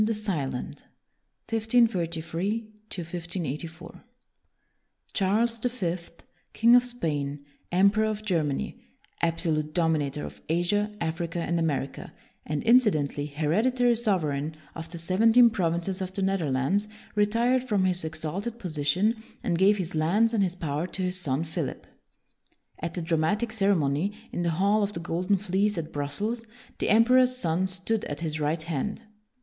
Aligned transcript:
WILLIAM 0.03 0.07
THE 0.07 0.13
SILENT 0.15 0.83
1533 1.51 2.61
1584 2.89 4.03
CHARLES 5.13 5.59
THE 5.59 5.69
FIFTH, 5.69 6.23
King 6.53 6.75
of 6.75 6.83
Spain, 6.83 7.45
Emperor 7.71 8.05
of 8.05 8.25
Germany," 8.25 8.81
Absolute 9.21 9.75
Domi 9.75 9.99
nator' 9.99 10.25
of 10.25 10.41
Asia, 10.49 10.91
Africa, 10.99 11.41
and 11.41 11.59
America, 11.59 12.11
and 12.47 12.63
(incidentally) 12.63 13.27
hereditary 13.27 13.95
sovereign 13.95 14.55
of 14.73 14.89
the 14.89 14.97
seventeen 14.97 15.51
provinces 15.51 16.01
of 16.01 16.11
the 16.13 16.23
Netherlands, 16.23 16.87
retired 17.13 17.63
from 17.67 17.83
his 17.85 18.03
exalted 18.03 18.57
position 18.57 19.21
and 19.43 19.59
gave 19.59 19.77
his 19.77 19.93
lands 19.93 20.33
and 20.33 20.43
his 20.43 20.55
power 20.55 20.87
to 20.87 21.03
his 21.03 21.19
son 21.19 21.43
Philip. 21.43 21.85
At 22.79 22.95
the 22.95 23.03
dramatic 23.03 23.51
ceremony, 23.53 24.13
in 24.31 24.41
the 24.41 24.49
Hall 24.57 24.81
of 24.81 24.93
the 24.93 24.99
Golden 24.99 25.37
Fleece 25.37 25.77
at 25.77 25.91
Brussels, 25.93 26.41
the 26.79 26.89
em 26.89 27.05
peror's 27.05 27.37
son 27.37 27.67
stood 27.67 28.03
at 28.05 28.21
his 28.21 28.39
right 28.39 28.63
hand. 28.63 29.03